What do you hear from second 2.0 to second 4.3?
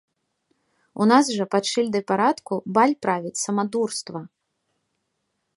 парадку баль правіць самадурства.